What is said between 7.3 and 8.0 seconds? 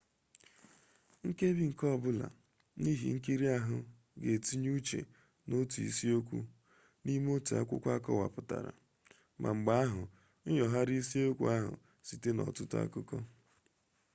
otu akwụkwọ